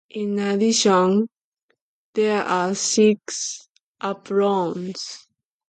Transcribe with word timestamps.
In 0.09 0.39
addition, 0.39 1.29
there 2.15 2.43
are 2.43 2.73
six 2.73 3.69
aprons. 4.01 5.27